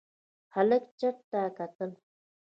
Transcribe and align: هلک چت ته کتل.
هلک 0.55 0.83
چت 0.99 1.17
ته 1.29 1.41
کتل. 1.57 1.91